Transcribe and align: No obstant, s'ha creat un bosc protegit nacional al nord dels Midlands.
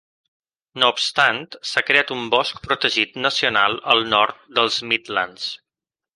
No 0.83 0.87
obstant, 0.93 1.41
s'ha 1.71 1.83
creat 1.89 2.13
un 2.15 2.23
bosc 2.35 2.63
protegit 2.65 3.21
nacional 3.27 3.79
al 3.95 4.03
nord 4.17 4.43
dels 4.61 4.81
Midlands. 4.95 5.47